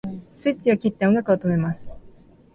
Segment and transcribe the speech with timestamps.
[0.33, 1.87] スイッチを切って音楽を止めます